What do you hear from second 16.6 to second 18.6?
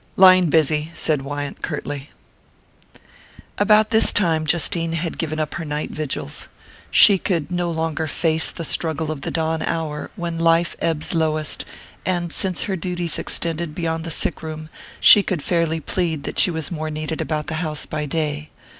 more needed about the house by day.